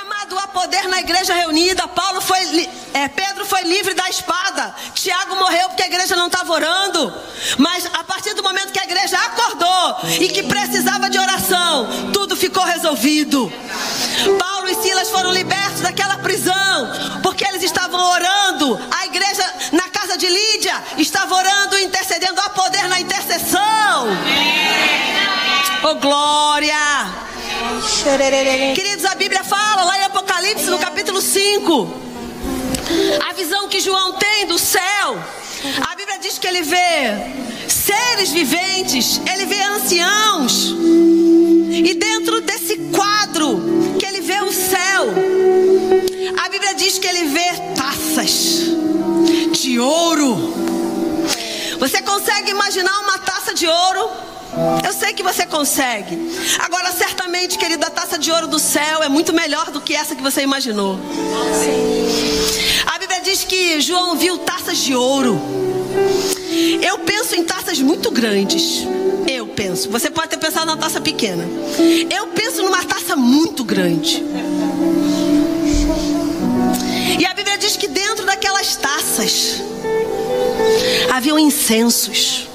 [0.00, 1.86] Amado, há poder na igreja reunida.
[1.88, 4.74] Paulo foi, é, Pedro foi livre da espada.
[4.94, 7.12] Tiago morreu porque a igreja não estava orando.
[7.58, 12.36] Mas a partir do momento que a igreja acordou e que precisava de oração, tudo
[12.36, 13.52] ficou resolvido.
[14.38, 16.90] Paulo e Silas foram libertos daquela prisão
[17.22, 18.78] porque eles estavam orando.
[18.90, 22.38] A igreja na casa de Lídia estava orando, intercedendo.
[22.38, 24.08] Há poder na intercessão.
[25.82, 26.76] Oh, glória!
[28.74, 32.02] Queridos, a Bíblia fala lá em Apocalipse, no capítulo 5,
[33.30, 35.16] a visão que João tem do céu.
[35.90, 40.74] A Bíblia diz que ele vê seres viventes, ele vê anciãos.
[41.70, 45.06] E dentro desse quadro que ele vê o céu,
[46.36, 47.44] a Bíblia diz que ele vê
[47.76, 48.64] taças
[49.52, 50.54] de ouro.
[51.78, 54.10] Você consegue imaginar uma taça de ouro?
[54.84, 56.16] Eu sei que você consegue.
[56.60, 60.14] Agora, certamente, querida, a taça de ouro do céu é muito melhor do que essa
[60.14, 60.98] que você imaginou.
[62.86, 65.40] A Bíblia diz que João viu taças de ouro.
[66.80, 68.86] Eu penso em taças muito grandes.
[69.28, 69.90] Eu penso.
[69.90, 71.44] Você pode ter pensado na taça pequena.
[72.10, 74.22] Eu penso numa taça muito grande.
[77.18, 79.62] E a Bíblia diz que dentro daquelas taças
[81.12, 82.48] haviam incensos.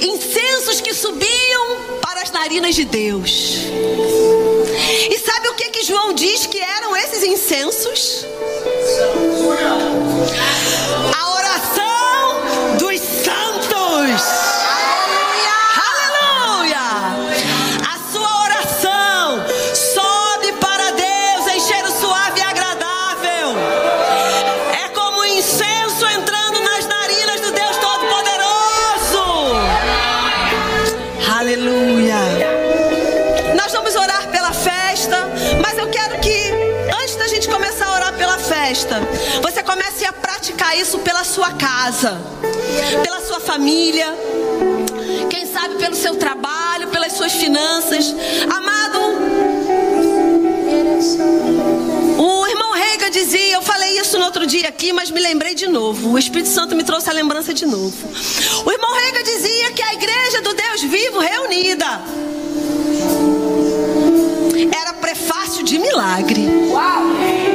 [0.00, 3.66] Incensos que subiam para as narinas de Deus.
[5.10, 8.24] E sabe o que que João diz que eram esses incensos?
[41.30, 42.20] Sua casa,
[43.04, 44.06] pela sua família,
[45.30, 48.12] quem sabe pelo seu trabalho, pelas suas finanças.
[48.50, 48.98] Amado,
[52.18, 55.68] o irmão Reiga dizia, eu falei isso no outro dia aqui, mas me lembrei de
[55.68, 56.10] novo.
[56.10, 57.96] O Espírito Santo me trouxe a lembrança de novo.
[58.66, 62.02] O irmão Reiga dizia que a igreja do Deus vivo reunida
[64.82, 66.44] era prefácio de milagre.
[66.72, 67.49] Uau!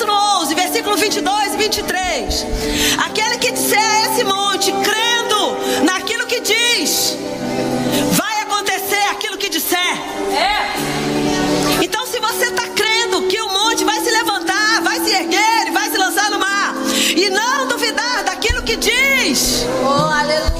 [0.00, 2.46] Capítulo 11, versículo 22 e 23,
[3.04, 7.18] aquele que disser a esse monte, crendo naquilo que diz,
[8.12, 9.76] vai acontecer aquilo que disser.
[10.32, 11.84] É.
[11.84, 15.70] Então, se você está crendo que o monte vai se levantar, vai se erguer e
[15.70, 16.74] vai se lançar no mar,
[17.14, 20.50] e não duvidar daquilo que diz, oh, aleluia.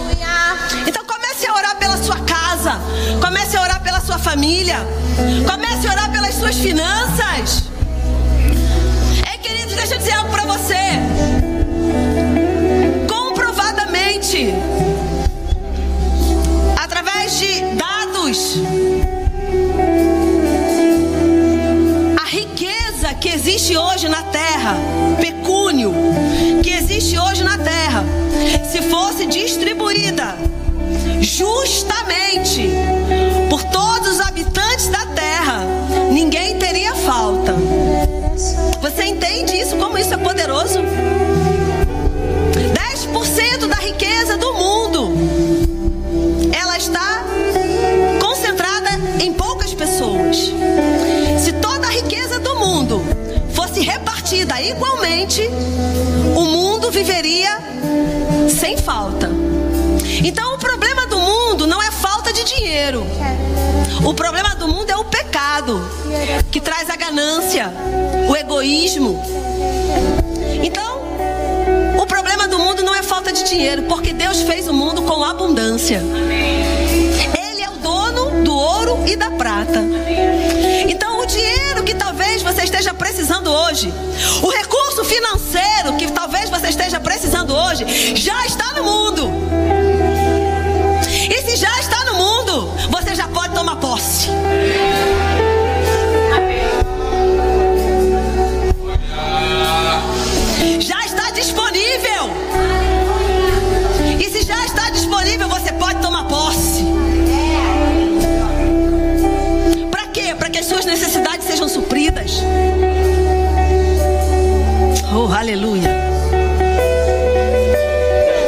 [3.21, 4.77] Comece a orar pela sua família.
[5.51, 7.71] Comece a orar pelas suas finanças.
[9.91, 10.77] Deixa eu dizer algo para você.
[13.09, 14.55] Comprovadamente,
[16.77, 18.55] através de dados,
[22.17, 24.77] a riqueza que existe hoje na terra,
[25.21, 25.93] pecúnio,
[26.63, 28.05] que existe hoje na terra,
[28.71, 30.37] se fosse distribuída
[31.21, 32.71] justamente
[33.49, 35.65] por todos os habitantes da terra,
[36.13, 36.50] ninguém
[39.11, 39.77] entende isso?
[39.77, 40.79] Como isso é poderoso?
[42.51, 45.11] 10% da riqueza do mundo
[46.53, 47.25] ela está
[48.21, 48.91] concentrada
[49.21, 50.53] em poucas pessoas.
[51.39, 53.03] Se toda a riqueza do mundo
[53.53, 55.43] fosse repartida igualmente,
[56.37, 57.59] o mundo viveria
[58.49, 59.29] sem falta.
[60.25, 63.05] Então o problema do mundo não é falta de dinheiro.
[64.05, 65.81] O problema do mundo é o pecado,
[66.51, 67.71] que traz a ganância,
[68.29, 69.23] o egoísmo.
[70.63, 71.01] Então,
[72.01, 75.23] o problema do mundo não é falta de dinheiro, porque Deus fez o mundo com
[75.23, 76.03] abundância.
[77.39, 79.85] Ele é o dono do ouro e da prata.
[80.89, 83.93] Então, o dinheiro que talvez você esteja precisando hoje,
[84.43, 89.60] o recurso financeiro que talvez você esteja precisando hoje, já está no mundo.
[115.41, 115.89] Aleluia.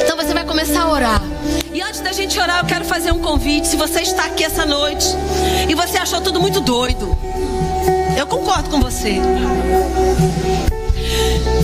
[0.02, 1.22] Então você vai começar a orar.
[1.72, 3.66] E antes da gente orar, eu quero fazer um convite.
[3.66, 5.06] Se você está aqui essa noite
[5.68, 7.16] e você achou tudo muito doido,
[8.16, 9.20] eu concordo com você.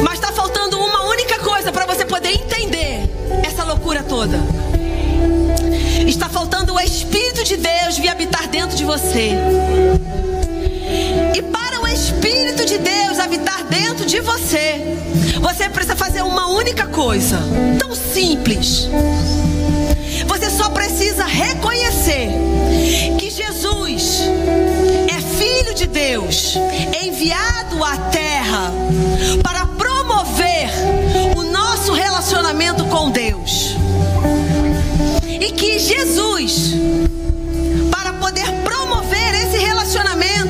[0.02, 3.02] Mas está faltando uma única coisa para você poder entender
[3.44, 4.38] essa loucura toda.
[6.06, 9.32] Está faltando o Espírito de Deus vir habitar dentro de você.
[11.36, 14.96] E para Espírito de Deus habitar dentro de você,
[15.40, 17.38] você precisa fazer uma única coisa,
[17.78, 18.88] tão simples.
[20.26, 22.28] Você só precisa reconhecer
[23.18, 24.22] que Jesus
[25.08, 26.56] é Filho de Deus,
[27.02, 28.72] enviado à terra
[29.42, 30.70] para promover
[31.36, 33.76] o nosso relacionamento com Deus.
[35.24, 36.74] E que Jesus,
[37.90, 40.47] para poder promover esse relacionamento,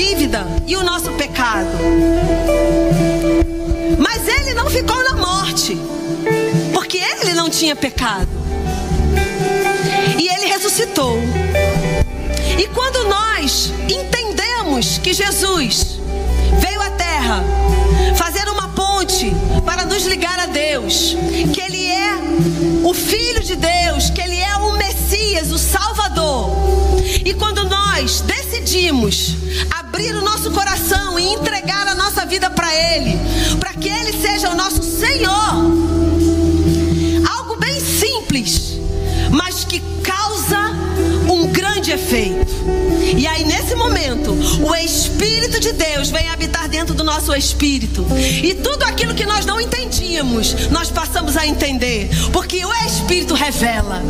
[0.00, 1.68] dívida e o nosso pecado.
[3.98, 5.76] Mas ele não ficou na morte,
[6.72, 8.28] porque ele não tinha pecado.
[10.18, 11.18] E ele ressuscitou.
[12.58, 16.00] E quando nós entendemos que Jesus
[16.58, 17.44] veio à terra
[18.16, 19.30] fazer uma ponte
[19.66, 21.14] para nos ligar a Deus,
[21.52, 22.14] que ele é
[22.84, 26.56] o filho de Deus, que ele é o Messias, o Salvador.
[27.22, 29.36] E quando nós decidimos
[30.00, 33.18] abrir o nosso coração e entregar a nossa vida para ele,
[33.58, 35.54] para que ele seja o nosso Senhor,
[37.36, 38.78] algo bem simples,
[39.30, 40.70] mas que causa
[41.30, 42.50] um grande efeito.
[43.14, 44.32] E aí, nesse momento,
[44.62, 48.06] o Espírito de Deus vem habitar dentro do nosso espírito.
[48.42, 52.08] E tudo aquilo que nós não entendíamos, nós passamos a entender.
[52.32, 54.02] Porque o Espírito revela.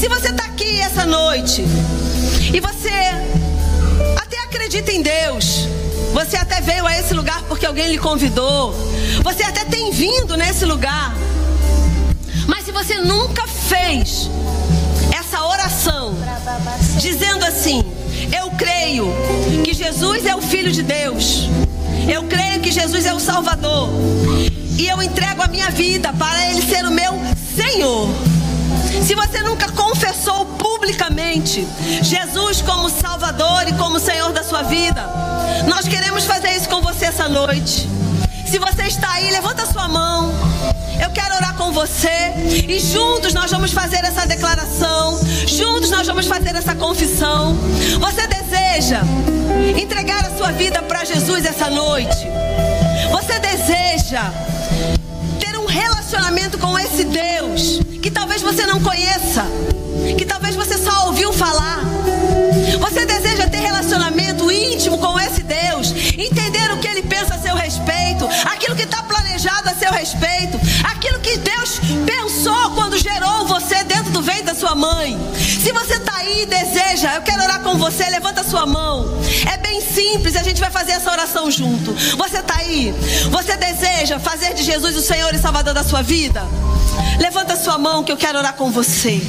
[0.00, 1.62] Se você está aqui essa noite
[2.54, 3.03] e você
[4.74, 5.68] acredita em Deus,
[6.12, 8.74] você até veio a esse lugar porque alguém lhe convidou,
[9.22, 11.14] você até tem vindo nesse lugar.
[12.48, 14.28] Mas se você nunca fez
[15.16, 16.16] essa oração,
[16.98, 17.84] dizendo assim:
[18.36, 19.06] Eu creio
[19.62, 21.48] que Jesus é o Filho de Deus,
[22.12, 23.90] eu creio que Jesus é o Salvador,
[24.76, 27.12] e eu entrego a minha vida para Ele ser o meu
[27.54, 28.08] Senhor.
[29.06, 30.46] Se você nunca confessou
[30.84, 31.66] publicamente
[32.02, 35.02] Jesus como Salvador e como Senhor da sua vida,
[35.66, 37.88] nós queremos fazer isso com você essa noite.
[38.46, 40.30] Se você está aí, levanta sua mão.
[41.02, 42.34] Eu quero orar com você
[42.68, 45.18] e juntos nós vamos fazer essa declaração.
[45.46, 47.56] Juntos nós vamos fazer essa confissão.
[47.98, 49.00] Você deseja
[49.80, 52.26] entregar a sua vida para Jesus essa noite?
[53.10, 54.30] Você deseja
[55.40, 59.46] ter um relacionamento com esse Deus que talvez você não conheça,
[60.16, 61.80] que talvez você só ouviu falar?
[62.80, 67.54] Você deseja ter relacionamento íntimo com esse Deus, entender o que ele pensa a seu
[67.54, 73.82] respeito, aquilo que está planejado a seu respeito, aquilo que Deus pensou quando gerou você
[73.84, 75.18] dentro do ventre da sua mãe.
[75.36, 79.18] Se você está aí e deseja, eu quero orar com você, levanta a sua mão.
[79.50, 81.92] É bem simples, a gente vai fazer essa oração junto.
[82.16, 82.94] Você está aí?
[83.30, 86.42] Você deseja fazer de Jesus o Senhor e Salvador da sua vida?
[87.18, 89.20] Levanta a sua mão que eu quero orar com você.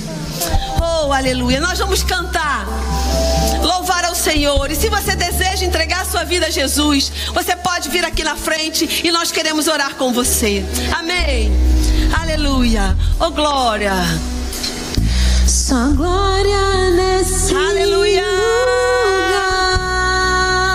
[1.07, 1.59] Oh, aleluia.
[1.59, 2.65] Nós vamos cantar.
[3.61, 4.71] Louvar ao Senhor.
[4.71, 8.35] E se você deseja entregar a sua vida a Jesus, você pode vir aqui na
[8.35, 10.65] frente e nós queremos orar com você.
[10.97, 11.51] Amém.
[12.19, 12.97] Aleluia.
[13.19, 13.93] Oh, glória.
[15.47, 18.23] Só glória nesse Aleluia.
[19.25, 19.77] lugar.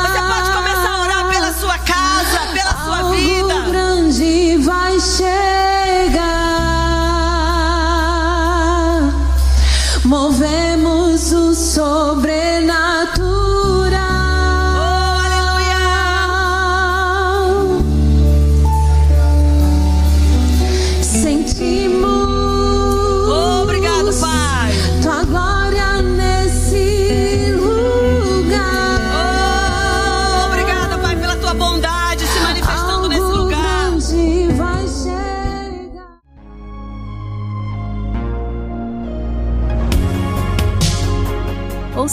[0.06, 3.60] Você pode começar a orar pela sua casa, pela sua Algo vida.
[3.68, 5.49] grande vai chegar.